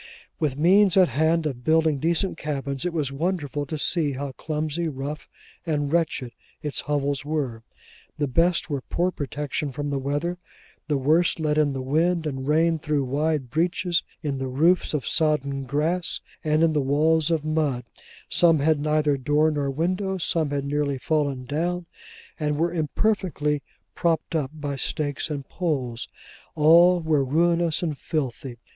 [0.39, 4.87] With means at hand of building decent cabins, it was wonderful to see how clumsy,
[4.87, 5.29] rough,
[5.63, 6.31] and wretched,
[6.63, 7.61] its hovels were.
[8.17, 10.39] The best were poor protection from the weather
[10.87, 15.07] the worst let in the wind and rain through wide breaches in the roofs of
[15.07, 17.83] sodden grass, and in the walls of mud;
[18.27, 21.85] some had neither door nor window; some had nearly fallen down,
[22.39, 23.61] and were imperfectly
[23.93, 26.07] propped up by stakes and poles;
[26.55, 28.57] all were ruinous and filthy.